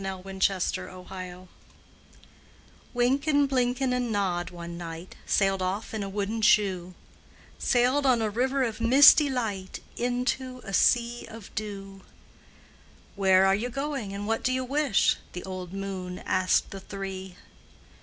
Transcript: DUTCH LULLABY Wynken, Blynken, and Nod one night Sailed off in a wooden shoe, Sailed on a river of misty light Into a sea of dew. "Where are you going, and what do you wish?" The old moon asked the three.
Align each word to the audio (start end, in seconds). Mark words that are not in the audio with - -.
DUTCH 0.01 0.77
LULLABY 0.79 1.47
Wynken, 2.91 3.45
Blynken, 3.47 3.93
and 3.93 4.11
Nod 4.11 4.49
one 4.49 4.75
night 4.75 5.15
Sailed 5.27 5.61
off 5.61 5.93
in 5.93 6.01
a 6.01 6.09
wooden 6.09 6.41
shoe, 6.41 6.95
Sailed 7.59 8.07
on 8.07 8.19
a 8.19 8.27
river 8.31 8.63
of 8.63 8.81
misty 8.81 9.29
light 9.29 9.79
Into 9.97 10.59
a 10.63 10.73
sea 10.73 11.27
of 11.29 11.53
dew. 11.53 12.01
"Where 13.15 13.45
are 13.45 13.53
you 13.53 13.69
going, 13.69 14.11
and 14.11 14.25
what 14.25 14.41
do 14.41 14.51
you 14.51 14.65
wish?" 14.65 15.17
The 15.33 15.43
old 15.43 15.71
moon 15.71 16.17
asked 16.25 16.71
the 16.71 16.79
three. 16.81 17.35